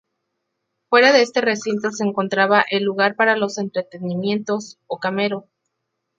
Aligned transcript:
Fuera 0.89 1.11
de 1.11 1.21
este 1.21 1.41
recinto 1.41 1.91
se 1.91 2.03
encontraba 2.03 2.65
el 2.71 2.83
lugar 2.83 3.15
para 3.15 3.37
los 3.37 3.59
entretenimientos 3.59 4.79
o 4.87 4.97
camero. 4.97 5.47